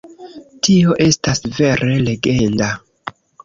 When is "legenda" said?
2.11-2.75